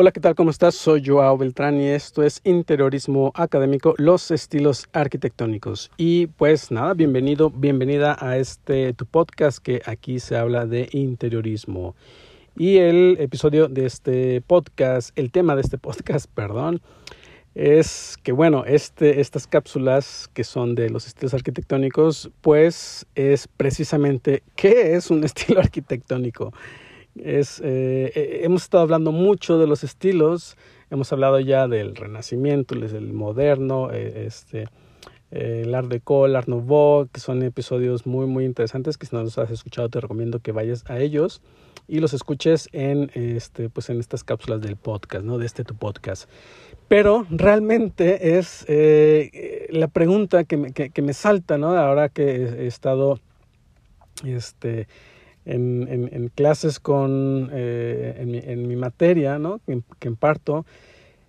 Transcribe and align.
Hola, 0.00 0.12
¿qué 0.12 0.20
tal? 0.20 0.36
¿Cómo 0.36 0.50
estás? 0.50 0.76
Soy 0.76 1.02
Joao 1.04 1.36
Beltrán 1.36 1.80
y 1.80 1.88
esto 1.88 2.22
es 2.22 2.40
Interiorismo 2.44 3.32
Académico, 3.34 3.94
los 3.98 4.30
estilos 4.30 4.86
arquitectónicos. 4.92 5.90
Y 5.96 6.28
pues 6.28 6.70
nada, 6.70 6.94
bienvenido, 6.94 7.50
bienvenida 7.50 8.16
a 8.20 8.36
este 8.36 8.92
tu 8.92 9.06
podcast 9.06 9.58
que 9.58 9.82
aquí 9.86 10.20
se 10.20 10.36
habla 10.36 10.66
de 10.66 10.88
interiorismo. 10.92 11.96
Y 12.56 12.76
el 12.76 13.16
episodio 13.18 13.66
de 13.66 13.86
este 13.86 14.40
podcast, 14.40 15.10
el 15.18 15.32
tema 15.32 15.56
de 15.56 15.62
este 15.62 15.78
podcast, 15.78 16.30
perdón, 16.32 16.80
es 17.56 18.18
que 18.22 18.30
bueno, 18.30 18.64
este, 18.66 19.20
estas 19.20 19.48
cápsulas 19.48 20.30
que 20.32 20.44
son 20.44 20.76
de 20.76 20.90
los 20.90 21.08
estilos 21.08 21.34
arquitectónicos, 21.34 22.30
pues 22.40 23.04
es 23.16 23.48
precisamente 23.48 24.44
qué 24.54 24.94
es 24.94 25.10
un 25.10 25.24
estilo 25.24 25.58
arquitectónico. 25.58 26.52
Eh, 27.24 27.42
eh, 27.62 28.40
hemos 28.42 28.62
estado 28.62 28.82
hablando 28.82 29.12
mucho 29.12 29.58
de 29.58 29.66
los 29.66 29.84
estilos, 29.84 30.56
hemos 30.90 31.12
hablado 31.12 31.40
ya 31.40 31.68
del 31.68 31.96
renacimiento, 31.96 32.74
el 32.74 33.12
moderno, 33.12 33.90
eh, 33.92 34.24
este, 34.26 34.68
el 35.30 35.74
Art 35.74 35.88
Deco, 35.88 36.26
el 36.26 36.36
Art 36.36 36.48
Nouveau, 36.48 37.08
que 37.12 37.20
son 37.20 37.42
episodios 37.42 38.06
muy, 38.06 38.26
muy 38.26 38.44
interesantes 38.44 38.96
que 38.96 39.06
si 39.06 39.14
no 39.14 39.22
los 39.22 39.38
has 39.38 39.50
escuchado 39.50 39.88
te 39.88 40.00
recomiendo 40.00 40.40
que 40.40 40.52
vayas 40.52 40.84
a 40.88 40.98
ellos 40.98 41.42
y 41.86 42.00
los 42.00 42.12
escuches 42.12 42.68
en, 42.72 43.10
este, 43.14 43.68
pues 43.70 43.90
en 43.90 44.00
estas 44.00 44.24
cápsulas 44.24 44.60
del 44.60 44.76
podcast, 44.76 45.24
¿no? 45.24 45.38
de 45.38 45.46
este 45.46 45.64
tu 45.64 45.74
podcast. 45.74 46.28
Pero 46.88 47.26
realmente 47.30 48.38
es 48.38 48.64
la 49.70 49.88
pregunta 49.88 50.44
que 50.44 50.56
me, 50.56 50.72
que, 50.72 50.90
que 50.90 51.02
me 51.02 51.12
salta, 51.12 51.58
¿no? 51.58 51.76
Ahora 51.76 52.08
que 52.08 52.22
he 52.22 52.66
estado 52.66 53.20
este, 54.24 54.88
en, 55.48 56.30
clases 56.34 56.78
con, 56.80 57.50
eh, 57.52 58.42
en, 58.46 58.68
mi, 58.68 58.76
materia. 58.76 59.40
Que, 59.98 60.08
imparto, 60.08 60.66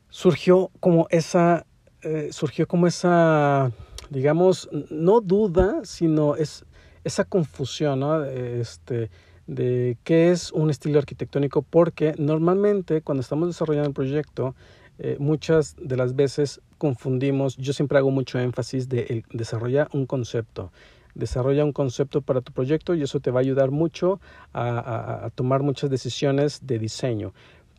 surgió 0.10 0.72
como 0.80 1.08
esa, 1.10 1.66
eh, 2.02 2.30
surgió 2.32 2.68
como 2.68 2.88
esa, 2.88 3.72
digamos, 4.10 4.70
no 4.90 5.22
duda, 5.22 5.82
sino 5.84 6.36
es 6.36 6.66
esa 7.04 7.26
confusión. 7.26 8.04
Este, 8.28 9.10
de 9.48 9.98
qué 10.04 10.30
es 10.30 10.52
un 10.52 10.70
estilo 10.70 11.00
arquitectónico, 11.00 11.64
porque 11.64 12.14
normalmente 12.20 13.02
cuando 13.02 13.22
estamos 13.22 13.50
desarrollando 13.50 13.90
un 13.90 13.96
proyecto, 13.96 14.56
eh, 15.00 15.16
muchas 15.18 15.76
de 15.82 15.98
las 15.98 16.16
veces 16.16 16.62
confundimos, 16.78 17.58
yo 17.58 17.74
siempre 17.74 17.98
hago 17.98 18.12
mucho 18.12 18.38
énfasis 18.38 18.90
de 18.90 19.06
el, 19.10 19.24
desarrollar 19.32 19.90
un 19.94 20.06
concepto 20.06 20.72
desarrolla 21.20 21.66
un 21.66 21.74
concepto 21.74 22.22
para 22.22 22.42
tu 22.42 22.52
proyecto 22.52 22.96
y 22.96 23.04
eso 23.04 23.20
te 23.20 23.32
va 23.32 23.40
a 23.40 23.42
ayudar 23.42 23.72
mucho 23.72 24.20
a, 24.54 25.30
tomar 25.36 25.62
muchas 25.62 25.90
decisiones 25.90 26.62
de 26.64 26.80
diseño. 26.80 27.34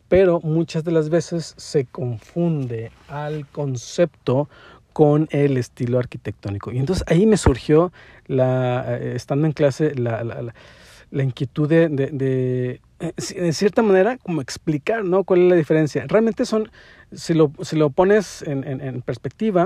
Pero 0.07 0.39
muchas 0.41 0.83
de 0.83 0.91
las 0.91 1.09
veces 1.09 1.53
se 1.57 1.85
confunde 1.85 2.91
al 3.07 3.47
concepto 3.47 4.49
con 4.93 5.27
el 5.31 5.57
estilo 5.57 5.99
arquitectónico. 5.99 6.71
Y 6.71 6.79
entonces 6.79 7.03
ahí 7.07 7.25
me 7.25 7.37
surgió, 7.37 7.91
la, 8.27 8.97
eh, 8.97 9.13
estando 9.15 9.47
en 9.47 9.53
clase, 9.53 9.95
la, 9.95 10.23
la, 10.23 11.23
inquietud 11.23 11.67
de, 11.67 11.87
de, 11.87 12.07
de, 12.07 12.81
eh, 12.99 13.53
cierta 13.53 13.81
manera, 13.81 14.17
como 14.17 14.41
explicar 14.41 15.05
¿no? 15.05 15.23
cuál 15.23 15.43
es 15.43 15.49
la 15.49 15.55
diferencia. 15.55 16.05
Realmente 16.07 16.45
son, 16.45 16.69
si 17.13 17.33
lo, 17.33 17.53
si 17.61 17.77
lo 17.77 17.89
pones 17.89 18.41
en, 18.41 18.65
en 18.65 19.01
perspectiva, 19.01 19.65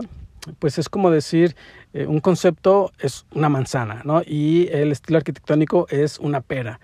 pues 0.60 0.78
es 0.78 0.90
como 0.90 1.12
decir, 1.12 1.56
eh, 1.94 2.06
un 2.06 2.20
concepto 2.20 2.92
es 3.00 3.26
una 3.34 3.50
manzana, 3.50 4.02
¿no? 4.04 4.22
Y 4.26 4.68
el 4.72 4.92
estilo 4.92 5.18
arquitectónico 5.18 5.88
es 5.90 6.20
una 6.20 6.42
pera. 6.42 6.80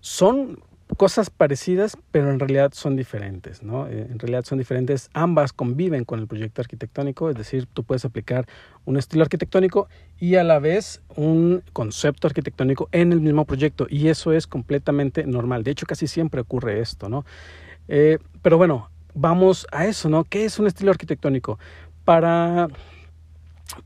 Son 0.00 0.58
cosas 0.96 1.30
parecidas, 1.30 1.96
pero 2.10 2.30
en 2.30 2.38
realidad 2.38 2.72
son 2.74 2.96
diferentes, 2.96 3.62
¿no? 3.62 3.86
Eh, 3.86 4.06
en 4.10 4.18
realidad 4.18 4.44
son 4.44 4.58
diferentes, 4.58 5.10
ambas 5.14 5.52
conviven 5.52 6.04
con 6.04 6.20
el 6.20 6.26
proyecto 6.26 6.60
arquitectónico, 6.60 7.30
es 7.30 7.36
decir, 7.36 7.66
tú 7.72 7.84
puedes 7.84 8.04
aplicar 8.04 8.46
un 8.84 8.96
estilo 8.96 9.22
arquitectónico 9.22 9.88
y 10.18 10.36
a 10.36 10.44
la 10.44 10.58
vez 10.58 11.02
un 11.16 11.62
concepto 11.72 12.26
arquitectónico 12.26 12.88
en 12.92 13.12
el 13.12 13.20
mismo 13.20 13.44
proyecto, 13.44 13.86
y 13.88 14.08
eso 14.08 14.32
es 14.32 14.46
completamente 14.46 15.24
normal. 15.26 15.64
De 15.64 15.70
hecho, 15.70 15.86
casi 15.86 16.06
siempre 16.06 16.40
ocurre 16.40 16.80
esto, 16.80 17.08
¿no? 17.08 17.24
Eh, 17.88 18.18
pero 18.42 18.58
bueno, 18.58 18.90
vamos 19.14 19.66
a 19.72 19.86
eso, 19.86 20.08
¿no? 20.08 20.24
¿Qué 20.24 20.44
es 20.44 20.58
un 20.58 20.66
estilo 20.66 20.90
arquitectónico? 20.90 21.58
Para 22.04 22.68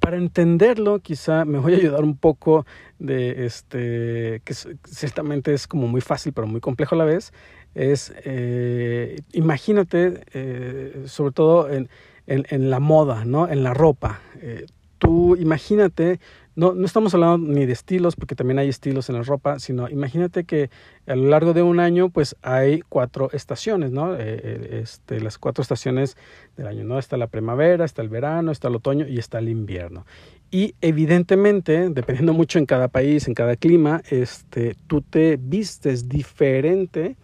para 0.00 0.16
entenderlo, 0.16 1.00
quizá 1.00 1.44
me 1.44 1.58
voy 1.58 1.74
a 1.74 1.76
ayudar 1.76 2.04
un 2.04 2.16
poco 2.16 2.66
de 2.98 3.46
este, 3.46 4.42
que 4.44 4.54
ciertamente 4.54 5.52
es 5.54 5.66
como 5.66 5.88
muy 5.88 6.00
fácil, 6.00 6.32
pero 6.32 6.46
muy 6.46 6.60
complejo 6.60 6.94
a 6.94 6.98
la 6.98 7.04
vez. 7.04 7.32
Es, 7.74 8.12
eh, 8.24 9.20
imagínate, 9.32 10.24
eh, 10.32 11.04
sobre 11.06 11.32
todo 11.32 11.70
en, 11.70 11.88
en, 12.26 12.70
la 12.70 12.80
moda, 12.80 13.24
¿no? 13.24 13.48
En 13.48 13.62
la 13.62 13.74
ropa. 13.74 14.20
Eh, 14.40 14.66
tú 14.98 15.36
imagínate 15.36 16.18
no, 16.56 16.72
no 16.74 16.86
estamos 16.86 17.12
hablando 17.12 17.52
ni 17.52 17.66
de 17.66 17.72
estilos, 17.74 18.16
porque 18.16 18.34
también 18.34 18.58
hay 18.58 18.70
estilos 18.70 19.10
en 19.10 19.16
la 19.16 19.22
ropa, 19.22 19.58
sino 19.58 19.90
imagínate 19.90 20.44
que 20.44 20.70
a 21.06 21.14
lo 21.14 21.28
largo 21.28 21.52
de 21.52 21.62
un 21.62 21.80
año, 21.80 22.08
pues 22.08 22.34
hay 22.40 22.80
cuatro 22.80 23.28
estaciones, 23.32 23.92
¿no? 23.92 24.14
Eh, 24.14 24.18
eh, 24.20 24.80
este, 24.82 25.20
las 25.20 25.36
cuatro 25.36 25.60
estaciones 25.60 26.16
del 26.56 26.66
año, 26.66 26.84
¿no? 26.84 26.98
Está 26.98 27.18
la 27.18 27.26
primavera, 27.26 27.84
está 27.84 28.00
el 28.00 28.08
verano, 28.08 28.52
está 28.52 28.68
el 28.68 28.76
otoño 28.76 29.06
y 29.06 29.18
está 29.18 29.38
el 29.38 29.50
invierno. 29.50 30.06
Y 30.50 30.74
evidentemente, 30.80 31.90
dependiendo 31.90 32.32
mucho 32.32 32.58
en 32.58 32.64
cada 32.64 32.88
país, 32.88 33.28
en 33.28 33.34
cada 33.34 33.56
clima, 33.56 34.00
este, 34.08 34.76
tú 34.86 35.02
te 35.02 35.36
vistes 35.36 36.08
diferente 36.08 37.16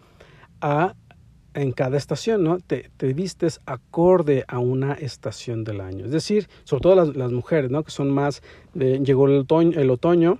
a 0.61 0.93
en 1.53 1.71
cada 1.71 1.97
estación, 1.97 2.43
¿no? 2.43 2.59
Te, 2.59 2.89
te, 2.97 3.13
vistes 3.13 3.61
acorde 3.65 4.43
a 4.47 4.59
una 4.59 4.93
estación 4.93 5.63
del 5.63 5.81
año. 5.81 6.05
Es 6.05 6.11
decir, 6.11 6.47
sobre 6.63 6.81
todo 6.81 6.95
las, 6.95 7.15
las 7.15 7.31
mujeres, 7.31 7.71
¿no? 7.71 7.83
Que 7.83 7.91
son 7.91 8.09
más 8.09 8.41
de, 8.73 8.99
llegó 8.99 9.27
el 9.27 9.39
otoño, 9.39 9.79
el 9.79 9.89
otoño, 9.89 10.39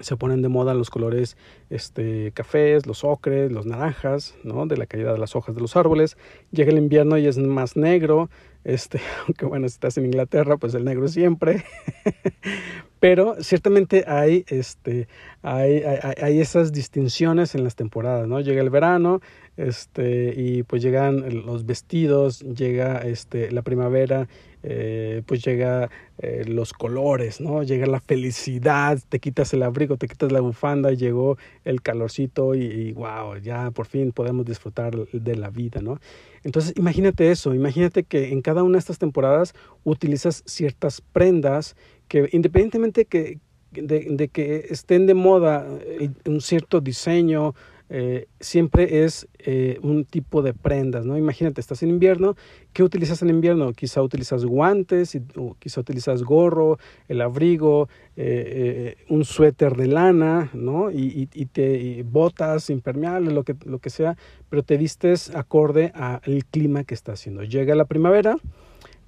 se 0.00 0.16
ponen 0.16 0.42
de 0.42 0.48
moda 0.48 0.74
los 0.74 0.90
colores 0.90 1.36
este, 1.70 2.32
cafés, 2.32 2.86
los 2.86 3.04
ocres, 3.04 3.52
los 3.52 3.66
naranjas, 3.66 4.34
¿no? 4.42 4.66
De 4.66 4.76
la 4.76 4.86
caída 4.86 5.12
de 5.12 5.18
las 5.18 5.36
hojas 5.36 5.54
de 5.54 5.60
los 5.60 5.76
árboles. 5.76 6.16
Llega 6.50 6.70
el 6.70 6.78
invierno 6.78 7.18
y 7.18 7.26
es 7.26 7.38
más 7.38 7.76
negro, 7.76 8.28
este, 8.64 9.00
aunque 9.26 9.46
bueno, 9.46 9.68
si 9.68 9.74
estás 9.74 9.96
en 9.98 10.06
Inglaterra, 10.06 10.56
pues 10.56 10.74
el 10.74 10.84
negro 10.84 11.08
siempre. 11.08 11.64
Pero 13.00 13.36
ciertamente 13.40 14.04
hay, 14.06 14.44
este, 14.46 15.08
hay, 15.42 15.82
hay, 15.82 16.14
hay, 16.22 16.40
esas 16.40 16.72
distinciones 16.72 17.56
en 17.56 17.64
las 17.64 17.74
temporadas, 17.74 18.28
¿no? 18.28 18.40
Llega 18.40 18.62
el 18.62 18.70
verano, 18.70 19.20
este, 19.56 20.32
y 20.36 20.62
pues 20.62 20.82
llegan 20.82 21.44
los 21.44 21.66
vestidos, 21.66 22.40
llega 22.40 22.98
este, 22.98 23.50
la 23.50 23.62
primavera, 23.62 24.28
eh, 24.62 25.22
pues 25.26 25.44
llega 25.44 25.90
eh, 26.18 26.44
los 26.46 26.72
colores, 26.72 27.40
¿no? 27.40 27.62
Llega 27.62 27.86
la 27.86 28.00
felicidad, 28.00 28.98
te 29.08 29.18
quitas 29.18 29.52
el 29.52 29.62
abrigo, 29.62 29.96
te 29.96 30.06
quitas 30.06 30.30
la 30.30 30.40
bufanda, 30.40 30.92
llegó 30.92 31.36
el 31.64 31.82
calorcito 31.82 32.54
y, 32.54 32.62
y 32.62 32.92
wow, 32.92 33.36
ya 33.38 33.70
por 33.72 33.86
fin 33.86 34.12
podemos 34.12 34.46
disfrutar 34.46 34.94
de 34.96 35.36
la 35.36 35.50
vida, 35.50 35.80
¿no? 35.80 35.98
Entonces, 36.44 36.74
imagínate 36.76 37.30
eso, 37.30 37.54
imagínate 37.54 38.04
que 38.04 38.32
en 38.32 38.40
cada 38.40 38.62
una 38.62 38.74
de 38.74 38.80
estas 38.80 38.98
temporadas 38.98 39.54
utilizas 39.84 40.42
ciertas 40.46 41.00
prendas 41.00 41.76
que 42.08 42.28
independientemente 42.32 43.04
que, 43.04 43.38
de, 43.72 44.06
de 44.10 44.28
que 44.28 44.66
estén 44.70 45.06
de 45.06 45.14
moda 45.14 45.66
eh, 45.80 46.10
un 46.26 46.40
cierto 46.40 46.80
diseño, 46.80 47.54
eh, 47.88 48.26
siempre 48.40 49.04
es 49.04 49.28
eh, 49.38 49.78
un 49.82 50.04
tipo 50.04 50.42
de 50.42 50.54
prendas, 50.54 51.04
¿no? 51.04 51.18
Imagínate, 51.18 51.60
estás 51.60 51.82
en 51.82 51.90
invierno, 51.90 52.36
¿qué 52.72 52.82
utilizas 52.82 53.22
en 53.22 53.30
invierno? 53.30 53.72
Quizá 53.72 54.02
utilizas 54.02 54.44
guantes, 54.44 55.18
o 55.36 55.56
quizá 55.58 55.80
utilizas 55.80 56.22
gorro, 56.22 56.78
el 57.08 57.20
abrigo, 57.20 57.88
eh, 58.16 58.96
un 59.08 59.24
suéter 59.24 59.76
de 59.76 59.88
lana, 59.88 60.50
¿no? 60.54 60.90
Y, 60.90 61.26
te 61.52 62.02
botas 62.04 62.70
impermeables, 62.70 63.32
lo 63.32 63.42
que, 63.42 63.56
lo 63.64 63.78
que 63.78 63.90
sea, 63.90 64.16
pero 64.48 64.62
te 64.62 64.76
vistes 64.76 65.34
acorde 65.34 65.92
al 65.94 66.44
clima 66.50 66.84
que 66.84 66.94
está 66.94 67.12
haciendo. 67.12 67.42
Llega 67.42 67.74
la 67.74 67.84
primavera, 67.84 68.36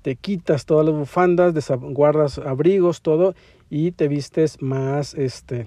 te 0.03 0.17
quitas 0.17 0.67
todas 0.67 0.85
las 0.85 0.95
bufandas, 0.95 1.55
guardas 1.81 2.39
abrigos, 2.39 3.01
todo, 3.01 3.35
y 3.71 3.93
te 3.93 4.09
vistes 4.09 4.61
más, 4.61 5.15
este, 5.15 5.67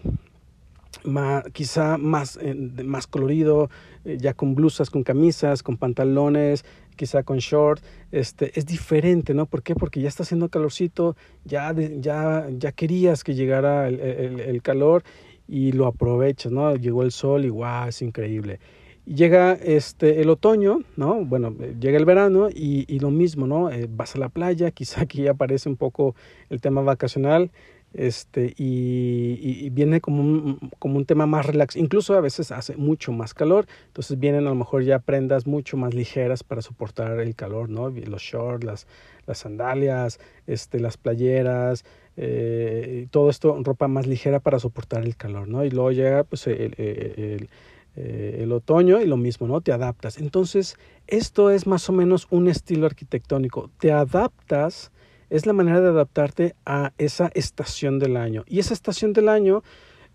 quizá 1.53 1.97
más, 1.97 2.37
eh, 2.41 2.53
más 2.53 3.07
colorido, 3.07 3.69
eh, 4.05 4.17
ya 4.19 4.33
con 4.33 4.55
blusas, 4.55 4.89
con 4.89 5.03
camisas, 5.03 5.63
con 5.63 5.77
pantalones, 5.77 6.65
quizá 6.95 7.23
con 7.23 7.37
short, 7.37 7.81
este, 8.11 8.57
es 8.59 8.65
diferente, 8.65 9.33
¿no? 9.33 9.45
¿Por 9.45 9.63
qué? 9.63 9.75
Porque 9.75 10.01
ya 10.01 10.09
está 10.09 10.23
haciendo 10.23 10.49
calorcito, 10.49 11.15
ya, 11.45 11.73
ya, 11.73 12.47
ya 12.51 12.71
querías 12.71 13.23
que 13.23 13.35
llegara 13.35 13.87
el, 13.87 13.99
el, 13.99 14.61
calor 14.61 15.03
y 15.47 15.71
lo 15.71 15.85
aprovechas, 15.85 16.51
¿no? 16.51 16.75
Llegó 16.75 17.03
el 17.03 17.11
sol 17.11 17.45
y 17.45 17.49
wow, 17.49 17.87
es 17.87 18.01
increíble. 18.01 18.59
Llega 19.05 19.53
este, 19.53 20.19
el 20.21 20.29
otoño, 20.29 20.79
¿no? 20.97 21.23
Bueno, 21.23 21.55
llega 21.79 21.97
el 21.97 22.03
verano 22.03 22.49
y, 22.49 22.83
y 22.93 22.99
lo 22.99 23.09
mismo, 23.09 23.47
¿no? 23.47 23.71
Eh, 23.71 23.87
vas 23.89 24.15
a 24.15 24.19
la 24.19 24.27
playa, 24.27 24.71
quizá 24.77 25.03
aquí 25.03 25.27
aparece 25.27 25.69
un 25.69 25.77
poco 25.77 26.13
el 26.49 26.59
tema 26.59 26.81
vacacional, 26.81 27.51
este, 27.93 28.53
y, 28.57 29.69
viene 29.71 30.01
como 30.01 30.21
un, 30.21 30.71
como 30.79 30.97
un 30.97 31.05
tema 31.05 31.25
más 31.25 31.45
relax. 31.45 31.75
Incluso 31.75 32.15
a 32.15 32.21
veces 32.21 32.51
hace 32.51 32.75
mucho 32.77 33.11
más 33.11 33.33
calor, 33.33 33.65
entonces 33.87 34.19
vienen 34.19 34.45
a 34.45 34.49
lo 34.49 34.55
mejor 34.55 34.83
ya 34.83 34.99
prendas 34.99 35.47
mucho 35.47 35.77
más 35.77 35.93
ligeras 35.93 36.43
para 36.43 36.61
soportar 36.61 37.19
el 37.19 37.35
calor, 37.35 37.69
¿no? 37.69 37.89
Los 37.89 38.21
shorts, 38.21 38.65
las, 38.65 38.87
las 39.25 39.39
sandalias, 39.39 40.19
este, 40.45 40.79
las 40.79 40.97
playeras, 40.97 41.85
eh, 42.17 43.07
todo 43.11 43.29
esto, 43.29 43.57
ropa 43.63 43.87
más 43.87 44.07
ligera 44.07 44.39
para 44.39 44.59
soportar 44.59 45.03
el 45.03 45.15
calor, 45.15 45.47
¿no? 45.47 45.63
Y 45.63 45.69
luego 45.69 45.91
llega 45.91 46.23
pues 46.23 46.47
el, 46.47 46.73
el, 46.77 47.49
eh, 47.95 48.39
el 48.43 48.51
otoño 48.51 49.01
y 49.01 49.07
lo 49.07 49.17
mismo, 49.17 49.47
¿no? 49.47 49.61
Te 49.61 49.71
adaptas. 49.71 50.17
Entonces, 50.19 50.77
esto 51.07 51.49
es 51.49 51.65
más 51.65 51.89
o 51.89 51.93
menos 51.93 52.27
un 52.29 52.47
estilo 52.47 52.85
arquitectónico. 52.85 53.71
Te 53.79 53.91
adaptas 53.91 54.91
es 55.29 55.45
la 55.45 55.53
manera 55.53 55.81
de 55.81 55.89
adaptarte 55.89 56.55
a 56.65 56.93
esa 56.97 57.29
estación 57.33 57.99
del 57.99 58.17
año. 58.17 58.43
Y 58.47 58.59
esa 58.59 58.73
estación 58.73 59.13
del 59.13 59.29
año, 59.29 59.63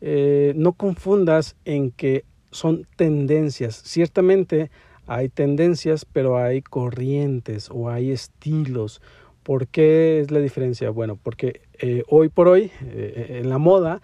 eh, 0.00 0.52
no 0.56 0.72
confundas 0.72 1.56
en 1.64 1.90
que 1.90 2.24
son 2.50 2.86
tendencias. 2.96 3.76
Ciertamente 3.84 4.70
hay 5.06 5.28
tendencias, 5.28 6.04
pero 6.04 6.38
hay 6.38 6.62
corrientes 6.62 7.68
o 7.70 7.90
hay 7.90 8.10
estilos. 8.10 9.00
¿Por 9.42 9.66
qué 9.68 10.20
es 10.20 10.30
la 10.30 10.38
diferencia? 10.38 10.90
Bueno, 10.90 11.18
porque 11.22 11.62
eh, 11.78 12.04
hoy 12.08 12.28
por 12.28 12.48
hoy, 12.48 12.70
eh, 12.82 13.40
en 13.42 13.48
la 13.48 13.58
moda, 13.58 14.00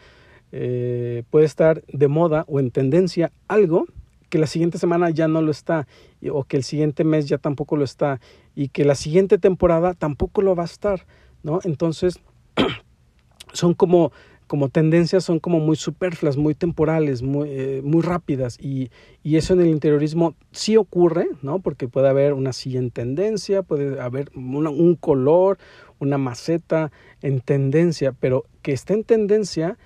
puede 0.50 1.44
estar 1.44 1.82
de 1.88 2.08
moda 2.08 2.46
o 2.48 2.58
en 2.58 2.70
tendencia 2.70 3.30
algo 3.48 3.84
que 4.28 4.38
la 4.38 4.46
siguiente 4.46 4.78
semana 4.78 5.10
ya 5.10 5.28
no 5.28 5.42
lo 5.42 5.50
está 5.50 5.86
o 6.32 6.44
que 6.44 6.56
el 6.56 6.64
siguiente 6.64 7.04
mes 7.04 7.28
ya 7.28 7.38
tampoco 7.38 7.76
lo 7.76 7.84
está 7.84 8.20
y 8.54 8.68
que 8.68 8.84
la 8.84 8.94
siguiente 8.94 9.38
temporada 9.38 9.94
tampoco 9.94 10.42
lo 10.42 10.54
va 10.54 10.64
a 10.64 10.66
estar, 10.66 11.06
¿no? 11.42 11.60
Entonces, 11.64 12.20
son 13.52 13.74
como, 13.74 14.12
como 14.46 14.68
tendencias, 14.68 15.24
son 15.24 15.38
como 15.38 15.60
muy 15.60 15.76
superfluas, 15.76 16.36
muy 16.36 16.54
temporales, 16.54 17.22
muy, 17.22 17.48
eh, 17.50 17.80
muy 17.84 18.02
rápidas 18.02 18.58
y, 18.60 18.90
y, 19.22 19.36
eso 19.36 19.54
en 19.54 19.60
el 19.60 19.68
interiorismo 19.68 20.34
sí 20.50 20.76
ocurre, 20.76 21.28
¿no? 21.42 21.60
Porque 21.60 21.88
puede 21.88 22.08
haber 22.08 22.32
una 22.32 22.50
en 22.64 22.90
tendencia, 22.90 23.62
puede 23.62 24.00
haber 24.00 24.30
un 24.34 24.96
color, 24.96 25.58
una 25.98 26.18
maceta 26.18 26.90
en 27.22 27.40
tendencia, 27.40 28.12
pero 28.12 28.44
que 28.62 28.72
esté 28.72 28.94
en 28.94 29.04
tendencia 29.04 29.78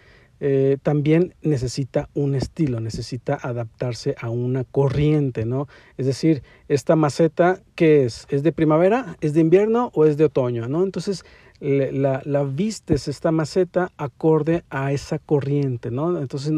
eh, 0.44 0.76
también 0.82 1.36
necesita 1.42 2.08
un 2.14 2.34
estilo, 2.34 2.80
necesita 2.80 3.38
adaptarse 3.40 4.16
a 4.20 4.28
una 4.28 4.64
corriente, 4.64 5.46
¿no? 5.46 5.68
Es 5.96 6.06
decir, 6.06 6.42
esta 6.66 6.96
maceta, 6.96 7.60
¿qué 7.76 8.04
es? 8.04 8.26
¿Es 8.28 8.42
de 8.42 8.50
primavera? 8.50 9.16
¿Es 9.20 9.34
de 9.34 9.40
invierno 9.40 9.92
o 9.94 10.04
es 10.04 10.16
de 10.16 10.24
otoño? 10.24 10.66
¿no? 10.66 10.82
Entonces, 10.82 11.24
la, 11.60 12.42
vistes 12.42 13.06
esta 13.06 13.30
maceta 13.30 13.92
acorde 13.96 14.64
a 14.68 14.90
esa 14.90 15.20
corriente, 15.20 15.92
¿no? 15.92 16.18
Entonces, 16.18 16.52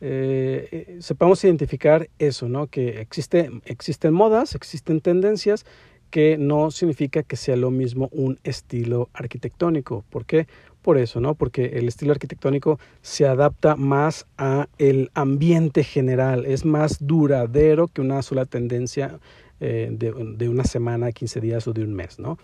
eh, 0.00 0.68
eh, 0.70 0.96
sepamos 1.00 1.42
identificar 1.42 2.08
eso, 2.20 2.48
¿no? 2.48 2.68
Que 2.68 3.00
existe, 3.00 3.50
existen 3.64 4.14
modas, 4.14 4.54
existen 4.54 5.00
tendencias, 5.00 5.66
que 6.14 6.38
no 6.38 6.70
significa 6.70 7.24
que 7.24 7.34
sea 7.34 7.56
lo 7.56 7.72
mismo 7.72 8.10
un 8.12 8.38
estilo 8.44 9.08
arquitectónico. 9.12 10.04
¿Por 10.10 10.24
qué? 10.24 10.46
Por 10.84 10.98
eso, 10.98 11.18
¿no? 11.18 11.34
Porque 11.34 11.64
el 11.78 11.88
estilo 11.88 12.12
arquitectónico 12.12 12.78
se 13.00 13.26
adapta 13.26 13.74
más 13.74 14.26
a 14.36 14.68
el 14.78 15.10
ambiente 15.14 15.82
general, 15.82 16.44
es 16.44 16.66
más 16.66 16.98
duradero 17.00 17.88
que 17.88 18.02
una 18.02 18.20
sola 18.20 18.44
tendencia 18.44 19.18
eh, 19.60 19.88
de, 19.90 20.12
de, 20.36 20.48
una 20.50 20.64
semana, 20.64 21.10
15 21.10 21.40
días 21.40 21.66
o 21.66 21.72
de 21.72 21.82
un 21.82 21.94
mes, 21.94 22.18
¿no? 22.18 22.38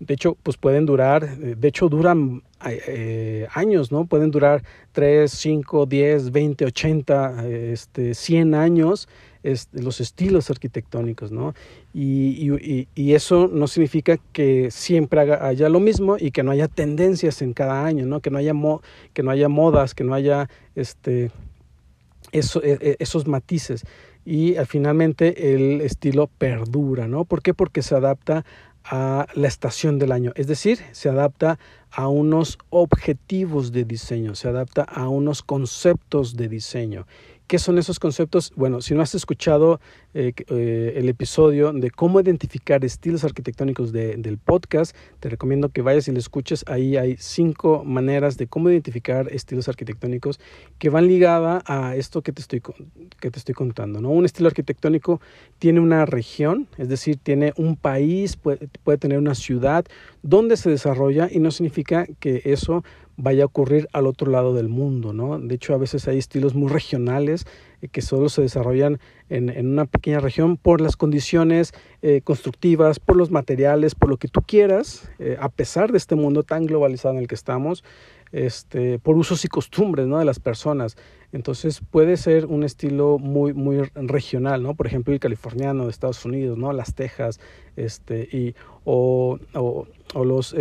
De 0.00 0.14
hecho, 0.14 0.36
pues 0.42 0.56
pueden 0.56 0.86
durar, 0.86 1.24
eh, 1.24 1.54
de 1.56 1.68
hecho 1.68 1.88
duran 1.88 2.42
eh, 2.66 3.46
años, 3.54 3.92
¿no? 3.92 4.06
Pueden 4.06 4.30
durar 4.30 4.62
3, 4.92 5.30
5, 5.30 5.86
10, 5.86 6.32
20, 6.32 6.64
80, 6.64 7.48
este, 7.48 8.14
100 8.14 8.54
años 8.54 9.08
los 9.72 10.00
estilos 10.00 10.50
arquitectónicos, 10.50 11.30
¿no? 11.30 11.54
Y, 11.92 12.50
y, 12.50 12.88
y, 12.94 13.12
eso 13.12 13.48
no 13.52 13.66
significa 13.66 14.16
que 14.32 14.70
siempre 14.70 15.20
haya 15.20 15.68
lo 15.68 15.80
mismo 15.80 16.16
y 16.18 16.30
que 16.30 16.42
no 16.42 16.50
haya 16.50 16.66
tendencias 16.66 17.42
en 17.42 17.52
cada 17.52 17.84
año, 17.84 18.06
¿no? 18.06 18.20
Que 18.20 18.30
no 18.30 18.38
haya, 18.38 18.54
que 19.12 19.22
no 19.22 19.30
haya 19.30 19.48
modas, 19.48 19.94
que 19.94 20.02
no 20.02 20.14
haya 20.14 20.48
este, 20.74 21.30
eso, 22.32 22.62
e, 22.62 22.78
e, 22.80 22.96
esos 22.98 23.26
matices. 23.26 23.84
Y 24.24 24.54
eh, 24.54 24.64
finalmente 24.64 25.54
el 25.54 25.82
estilo 25.82 26.28
perdura, 26.38 27.06
¿no? 27.06 27.26
¿Por 27.26 27.42
qué? 27.42 27.52
Porque 27.52 27.82
se 27.82 27.94
adapta 27.94 28.46
a 28.84 29.26
la 29.34 29.48
estación 29.48 29.98
del 29.98 30.12
año, 30.12 30.32
es 30.36 30.46
decir, 30.46 30.78
se 30.92 31.08
adapta 31.08 31.58
a 31.90 32.08
unos 32.08 32.58
objetivos 32.70 33.72
de 33.72 33.84
diseño, 33.84 34.34
se 34.34 34.48
adapta 34.48 34.82
a 34.82 35.08
unos 35.08 35.42
conceptos 35.42 36.36
de 36.36 36.48
diseño 36.48 37.06
¿Qué 37.46 37.58
son 37.58 37.76
esos 37.76 38.00
conceptos? 38.00 38.52
Bueno, 38.56 38.80
si 38.80 38.94
no 38.94 39.02
has 39.02 39.14
escuchado 39.14 39.78
eh, 40.14 40.32
eh, 40.48 40.94
el 40.96 41.10
episodio 41.10 41.74
de 41.74 41.90
cómo 41.90 42.18
identificar 42.18 42.82
estilos 42.86 43.22
arquitectónicos 43.22 43.92
del 43.92 44.38
podcast, 44.38 44.96
te 45.20 45.28
recomiendo 45.28 45.68
que 45.68 45.82
vayas 45.82 46.08
y 46.08 46.12
lo 46.12 46.18
escuches. 46.18 46.64
Ahí 46.66 46.96
hay 46.96 47.16
cinco 47.18 47.84
maneras 47.84 48.38
de 48.38 48.46
cómo 48.46 48.70
identificar 48.70 49.28
estilos 49.30 49.68
arquitectónicos 49.68 50.40
que 50.78 50.88
van 50.88 51.06
ligada 51.06 51.62
a 51.66 51.96
esto 51.96 52.22
que 52.22 52.32
te 52.32 52.40
estoy, 52.40 52.62
que 53.20 53.30
te 53.30 53.38
estoy 53.38 53.54
contando. 53.54 54.00
¿no? 54.00 54.08
Un 54.08 54.24
estilo 54.24 54.48
arquitectónico 54.48 55.20
tiene 55.58 55.80
una 55.80 56.06
región, 56.06 56.66
es 56.78 56.88
decir, 56.88 57.18
tiene 57.22 57.52
un 57.58 57.76
país, 57.76 58.36
puede, 58.36 58.68
puede 58.84 58.96
tener 58.96 59.18
una 59.18 59.34
ciudad 59.34 59.84
donde 60.22 60.56
se 60.56 60.70
desarrolla 60.70 61.28
y 61.30 61.40
no 61.40 61.50
significa 61.50 62.06
que 62.20 62.40
eso 62.46 62.84
vaya 63.16 63.44
a 63.44 63.46
ocurrir 63.46 63.88
al 63.92 64.06
otro 64.06 64.30
lado 64.30 64.54
del 64.54 64.68
mundo, 64.68 65.12
¿no? 65.12 65.38
De 65.38 65.54
hecho, 65.54 65.74
a 65.74 65.78
veces 65.78 66.08
hay 66.08 66.18
estilos 66.18 66.54
muy 66.54 66.68
regionales 66.68 67.46
eh, 67.80 67.88
que 67.88 68.02
solo 68.02 68.28
se 68.28 68.42
desarrollan 68.42 68.98
en, 69.28 69.48
en, 69.50 69.68
una 69.68 69.86
pequeña 69.86 70.20
región 70.20 70.56
por 70.56 70.80
las 70.80 70.96
condiciones 70.96 71.72
eh, 72.02 72.20
constructivas, 72.22 72.98
por 72.98 73.16
los 73.16 73.30
materiales, 73.30 73.94
por 73.94 74.08
lo 74.08 74.16
que 74.16 74.28
tú 74.28 74.42
quieras, 74.42 75.10
eh, 75.18 75.36
a 75.40 75.48
pesar 75.48 75.92
de 75.92 75.98
este 75.98 76.14
mundo 76.14 76.42
tan 76.42 76.66
globalizado 76.66 77.14
en 77.14 77.20
el 77.20 77.28
que 77.28 77.34
estamos, 77.34 77.84
este, 78.32 78.98
por 78.98 79.16
usos 79.16 79.44
y 79.44 79.48
costumbres, 79.48 80.08
¿no? 80.08 80.18
De 80.18 80.24
las 80.24 80.40
personas. 80.40 80.96
Entonces 81.30 81.80
puede 81.88 82.16
ser 82.16 82.46
un 82.46 82.64
estilo 82.64 83.18
muy, 83.18 83.52
muy 83.52 83.82
regional, 83.94 84.62
¿no? 84.62 84.74
Por 84.74 84.88
ejemplo, 84.88 85.14
el 85.14 85.20
californiano 85.20 85.84
de 85.84 85.90
Estados 85.90 86.24
Unidos, 86.24 86.58
¿no? 86.58 86.72
Las 86.72 86.94
Tejas, 86.94 87.38
este, 87.76 88.28
y, 88.32 88.54
o, 88.84 89.38
o 89.54 90.24
los 90.24 90.54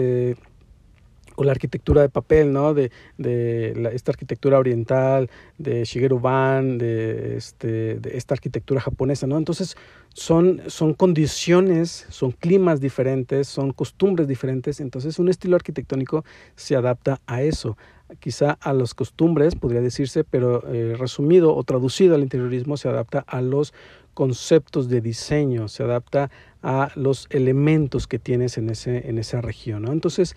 o 1.35 1.43
la 1.43 1.51
arquitectura 1.51 2.01
de 2.01 2.09
papel, 2.09 2.51
¿no? 2.51 2.73
De, 2.73 2.91
de 3.17 3.89
esta 3.93 4.11
arquitectura 4.11 4.59
oriental, 4.59 5.29
de 5.57 5.83
Shigeru 5.83 6.19
Ban, 6.19 6.77
de, 6.77 7.37
este, 7.37 7.95
de 7.95 8.17
esta 8.17 8.33
arquitectura 8.33 8.81
japonesa, 8.81 9.27
¿no? 9.27 9.37
Entonces 9.37 9.75
son, 10.13 10.61
son 10.67 10.93
condiciones, 10.93 12.05
son 12.09 12.31
climas 12.31 12.79
diferentes, 12.79 13.47
son 13.47 13.71
costumbres 13.71 14.27
diferentes, 14.27 14.79
entonces 14.79 15.19
un 15.19 15.29
estilo 15.29 15.55
arquitectónico 15.55 16.23
se 16.55 16.75
adapta 16.75 17.19
a 17.25 17.41
eso, 17.41 17.77
quizá 18.19 18.51
a 18.51 18.73
las 18.73 18.93
costumbres, 18.93 19.55
podría 19.55 19.81
decirse, 19.81 20.23
pero 20.23 20.63
eh, 20.71 20.95
resumido 20.97 21.55
o 21.55 21.63
traducido 21.63 22.15
al 22.15 22.21
interiorismo 22.21 22.77
se 22.77 22.89
adapta 22.89 23.23
a 23.27 23.41
los 23.41 23.73
conceptos 24.13 24.87
de 24.89 25.01
diseño, 25.01 25.67
se 25.67 25.83
adapta 25.83 26.29
a 26.61 26.91
los 26.95 27.27
elementos 27.31 28.07
que 28.07 28.19
tienes 28.19 28.57
en, 28.57 28.69
ese, 28.69 29.09
en 29.09 29.17
esa 29.17 29.41
región, 29.41 29.83
¿no? 29.83 29.91
Entonces, 29.91 30.35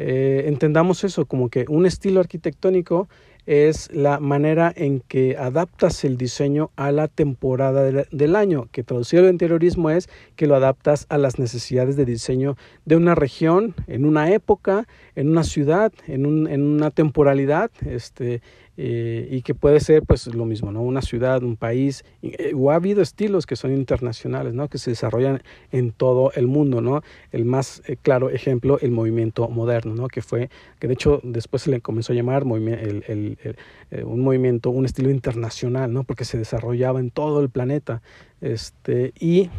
eh, 0.00 0.44
entendamos 0.46 1.02
eso 1.02 1.26
como 1.26 1.48
que 1.48 1.64
un 1.68 1.84
estilo 1.84 2.20
arquitectónico 2.20 3.08
es 3.46 3.90
la 3.92 4.20
manera 4.20 4.72
en 4.76 5.00
que 5.00 5.36
adaptas 5.36 6.04
el 6.04 6.16
diseño 6.18 6.70
a 6.76 6.92
la 6.92 7.08
temporada 7.08 7.82
del 7.82 8.36
año, 8.36 8.68
que 8.70 8.84
traducido 8.84 9.24
al 9.24 9.30
interiorismo 9.30 9.90
es 9.90 10.08
que 10.36 10.46
lo 10.46 10.54
adaptas 10.54 11.06
a 11.08 11.18
las 11.18 11.38
necesidades 11.38 11.96
de 11.96 12.04
diseño 12.04 12.56
de 12.84 12.94
una 12.94 13.14
región, 13.14 13.74
en 13.86 14.04
una 14.04 14.30
época, 14.32 14.86
en 15.16 15.30
una 15.30 15.42
ciudad, 15.44 15.92
en, 16.06 16.26
un, 16.26 16.46
en 16.46 16.62
una 16.62 16.90
temporalidad, 16.90 17.70
este, 17.84 18.40
eh, 18.80 19.26
y 19.28 19.42
que 19.42 19.56
puede 19.56 19.80
ser 19.80 20.04
pues 20.04 20.28
lo 20.28 20.44
mismo, 20.44 20.70
¿no? 20.70 20.82
Una 20.82 21.02
ciudad, 21.02 21.42
un 21.42 21.56
país, 21.56 22.04
eh, 22.22 22.52
o 22.54 22.70
ha 22.70 22.76
habido 22.76 23.02
estilos 23.02 23.44
que 23.44 23.56
son 23.56 23.72
internacionales, 23.72 24.54
¿no? 24.54 24.68
Que 24.68 24.78
se 24.78 24.90
desarrollan 24.90 25.42
en 25.72 25.90
todo 25.90 26.30
el 26.36 26.46
mundo, 26.46 26.80
¿no? 26.80 27.02
El 27.32 27.44
más 27.44 27.82
eh, 27.86 27.96
claro 28.00 28.30
ejemplo, 28.30 28.78
el 28.80 28.92
movimiento 28.92 29.48
moderno, 29.48 29.96
¿no? 29.96 30.06
Que 30.06 30.22
fue, 30.22 30.48
que 30.78 30.86
de 30.86 30.94
hecho 30.94 31.20
después 31.24 31.62
se 31.62 31.70
le 31.70 31.80
comenzó 31.80 32.12
a 32.12 32.16
llamar 32.16 32.44
un 32.44 34.20
movimiento, 34.22 34.70
un 34.70 34.84
estilo 34.84 35.10
internacional, 35.10 35.92
¿no? 35.92 36.04
Porque 36.04 36.24
se 36.24 36.38
desarrollaba 36.38 37.00
en 37.00 37.10
todo 37.10 37.40
el 37.40 37.50
planeta, 37.50 38.00
este, 38.40 39.12
y 39.18 39.50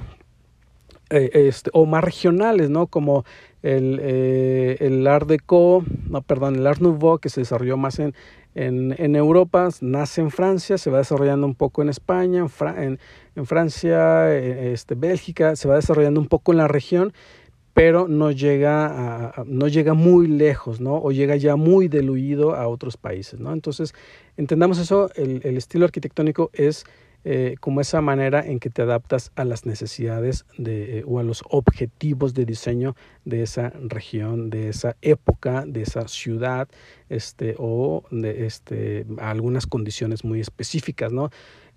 este, 1.09 1.69
o 1.73 1.85
más 1.85 2.03
regionales, 2.03 2.69
¿no? 2.69 2.87
Como 2.87 3.25
el, 3.61 3.99
el 4.79 5.07
Art 5.07 5.29
no, 5.29 6.21
perdón, 6.21 6.55
el 6.55 6.67
Art 6.67 6.81
Nouveau, 6.81 7.19
que 7.19 7.29
se 7.29 7.41
desarrolló 7.41 7.77
más 7.77 7.99
en, 7.99 8.13
en, 8.55 9.15
Europa, 9.15 9.69
nace 9.81 10.21
en 10.21 10.31
Francia, 10.31 10.77
se 10.77 10.89
va 10.89 10.99
desarrollando 10.99 11.45
un 11.45 11.55
poco 11.55 11.81
en 11.81 11.89
España, 11.89 12.45
en, 12.77 12.99
en, 13.35 13.45
Francia, 13.45 14.33
eh, 14.35 14.73
este, 14.73 14.95
Bélgica, 14.95 15.55
se 15.55 15.67
va 15.67 15.75
desarrollando 15.75 16.19
un 16.19 16.27
poco 16.27 16.51
en 16.51 16.57
la 16.57 16.67
región, 16.67 17.13
pero 17.73 18.07
no 18.07 18.31
llega, 18.31 19.29
a, 19.29 19.43
no 19.45 19.67
llega 19.67 19.93
muy 19.93 20.27
lejos, 20.27 20.81
¿no? 20.81 20.95
O 20.95 21.11
llega 21.11 21.35
ya 21.35 21.55
muy 21.55 21.87
diluido 21.87 22.55
a 22.55 22.67
otros 22.67 22.97
países, 22.97 23.39
¿no? 23.39 23.53
Entonces, 23.53 23.93
entendamos 24.35 24.79
eso, 24.79 25.09
el, 25.15 25.41
el 25.43 25.57
estilo 25.57 25.85
arquitectónico 25.85 26.49
es 26.53 26.85
eh, 27.25 27.55
como 27.59 27.81
esa 27.81 28.01
manera 28.01 28.45
en 28.45 28.59
que 28.59 28.69
te 28.69 28.81
adaptas 28.81 29.31
a 29.35 29.43
las 29.43 29.65
necesidades 29.65 30.45
de, 30.57 31.03
o 31.05 31.19
a 31.19 31.23
los 31.23 31.43
objetivos 31.49 32.33
de 32.33 32.45
diseño 32.45 32.95
de 33.25 33.43
esa 33.43 33.73
región, 33.81 34.49
de 34.49 34.69
esa 34.69 34.95
época, 35.01 35.65
de 35.67 35.81
esa 35.81 36.07
ciudad, 36.07 36.69
este, 37.09 37.55
o 37.57 38.03
de 38.11 38.45
este, 38.45 39.05
algunas 39.19 39.67
condiciones 39.67 40.23
muy 40.23 40.39
específicas, 40.39 41.11
¿no? 41.11 41.29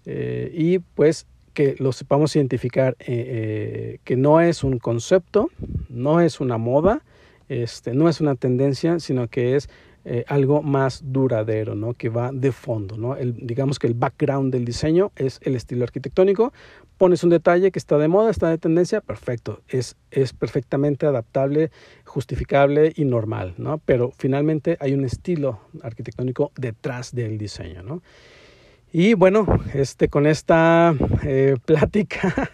Eh, 0.06 0.50
y 0.54 0.78
pues 0.78 1.26
que 1.54 1.74
lo 1.78 1.92
sepamos 1.92 2.34
identificar, 2.36 2.96
eh, 3.00 3.98
que 4.04 4.16
no 4.16 4.40
es 4.40 4.64
un 4.64 4.78
concepto, 4.78 5.50
no 5.88 6.20
es 6.20 6.40
una 6.40 6.56
moda, 6.56 7.04
este, 7.48 7.92
no 7.94 8.08
es 8.08 8.20
una 8.20 8.34
tendencia, 8.34 9.00
sino 9.00 9.28
que 9.28 9.56
es 9.56 9.68
eh, 10.04 10.24
algo 10.26 10.62
más 10.62 11.02
duradero, 11.04 11.74
¿no? 11.74 11.94
que 11.94 12.08
va 12.08 12.32
de 12.32 12.50
fondo. 12.50 12.96
¿no? 12.96 13.16
Digamos 13.16 13.78
que 13.78 13.86
el 13.86 13.94
background 13.94 14.52
del 14.52 14.64
diseño 14.64 15.12
es 15.16 15.38
el 15.42 15.54
estilo 15.54 15.84
arquitectónico. 15.84 16.52
Pones 16.98 17.22
un 17.22 17.30
detalle 17.30 17.70
que 17.70 17.78
está 17.78 17.98
de 17.98 18.08
moda, 18.08 18.30
está 18.30 18.48
de 18.48 18.58
tendencia, 18.58 19.00
perfecto. 19.00 19.60
Es, 19.68 19.96
es 20.10 20.32
perfectamente 20.32 21.06
adaptable, 21.06 21.70
justificable 22.04 22.92
y 22.96 23.04
normal. 23.04 23.54
¿no? 23.58 23.78
Pero 23.78 24.12
finalmente 24.16 24.76
hay 24.80 24.94
un 24.94 25.04
estilo 25.04 25.60
arquitectónico 25.82 26.52
detrás 26.56 27.14
del 27.14 27.38
diseño. 27.38 27.82
¿no? 27.82 28.02
Y 28.92 29.14
bueno, 29.14 29.46
este, 29.72 30.08
con 30.08 30.26
esta 30.26 30.94
eh, 31.22 31.56
plática 31.64 32.50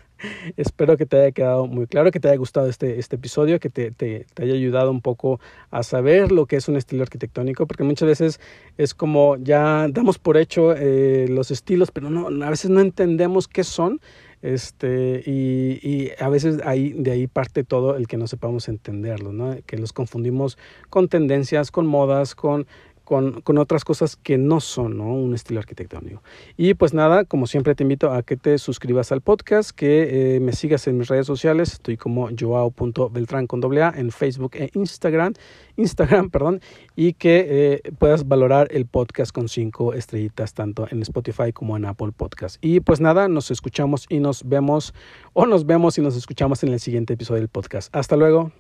Espero 0.57 0.97
que 0.97 1.07
te 1.07 1.17
haya 1.17 1.33
quedado 1.33 1.67
muy 1.67 1.87
claro, 1.87 2.11
que 2.11 2.21
te 2.21 2.29
haya 2.29 2.37
gustado 2.37 2.69
este, 2.69 2.99
este 2.99 3.17
episodio, 3.17 3.61
que 3.61 3.71
te, 3.71 3.91
te, 3.91 4.27
haya 4.37 4.55
ayudado 4.55 4.91
un 4.91 5.01
poco 5.01 5.41
a 5.71 5.83
saber 5.83 6.33
lo 6.33 6.47
que 6.47 6.57
es 6.57 6.69
un 6.69 6.77
estilo 6.77 7.03
arquitectónico, 7.03 7.67
porque 7.67 7.85
muchas 7.85 8.09
veces 8.09 8.41
es 8.77 8.95
como 8.95 9.37
ya 9.37 9.87
damos 9.91 10.19
por 10.19 10.37
hecho 10.37 10.75
eh, 10.77 11.27
los 11.29 11.51
estilos, 11.51 11.91
pero 11.91 12.11
no, 12.11 12.45
a 12.45 12.51
veces 12.51 12.71
no 12.71 12.81
entendemos 12.81 13.49
qué 13.49 13.65
son. 13.65 14.01
Este, 14.41 15.21
y, 15.27 15.81
y, 15.83 16.13
a 16.21 16.29
veces 16.29 16.61
ahí, 16.65 16.93
de 16.93 17.11
ahí 17.11 17.27
parte 17.27 17.65
todo 17.65 17.97
el 17.97 18.07
que 18.07 18.17
no 18.17 18.29
sepamos 18.29 18.69
entenderlo, 18.69 19.33
¿no? 19.33 19.57
que 19.67 19.77
los 19.79 19.93
confundimos 19.93 20.59
con 20.91 21.09
tendencias, 21.09 21.73
con 21.73 21.89
modas, 21.89 22.37
con 22.37 22.69
con, 23.09 23.57
otras 23.57 23.87
cosas 23.87 24.17
que 24.17 24.37
no 24.37 24.61
son 24.61 25.01
un 25.01 25.35
estilo 25.35 25.61
arquitectónico. 25.61 26.23
Y 26.59 26.75
pues 26.75 26.93
nada, 26.93 27.25
como 27.25 27.47
siempre 27.47 27.75
te 27.75 27.83
invito 27.83 28.13
a 28.13 28.23
que 28.23 28.37
te 28.37 28.59
suscribas 28.59 29.13
al 29.13 29.23
podcast, 29.23 29.71
que 29.71 30.35
eh, 30.37 30.41
me 30.41 30.53
sigas 30.53 30.87
en 30.89 30.99
mis 30.99 31.09
redes 31.09 31.27
sociales, 31.27 31.73
estoy 31.73 31.97
como 31.97 32.29
joao.beltrán 32.39 33.47
con 33.47 33.63
doble 33.63 33.83
A 33.83 33.95
en 33.97 34.11
Facebook 34.11 34.51
e 34.57 34.69
Instagram, 34.75 35.33
Instagram, 35.77 36.29
perdón, 36.31 36.61
y 36.97 37.15
que 37.15 37.47
eh, 37.49 37.93
puedas 37.99 38.29
valorar 38.29 38.69
el 38.73 38.85
podcast 38.85 39.33
con 39.33 39.49
cinco 39.49 39.95
estrellitas 39.95 40.53
tanto 40.53 40.87
en 40.91 41.01
Spotify 41.01 41.51
como 41.55 41.79
en 41.79 41.87
Apple 41.87 42.13
Podcast. 42.15 42.59
Y 42.61 42.81
pues 42.81 43.01
nada, 43.01 43.27
nos 43.29 43.51
escuchamos 43.51 44.05
y 44.11 44.21
nos 44.21 44.47
vemos 44.47 44.93
o 45.33 45.47
nos 45.47 45.65
vemos 45.65 45.97
y 45.97 46.03
nos 46.03 46.15
escuchamos 46.15 46.63
en 46.63 46.75
el 46.75 46.81
siguiente 46.81 47.15
episodio 47.15 47.41
del 47.41 47.49
podcast. 47.49 47.89
Hasta 47.97 48.17
luego. 48.17 48.53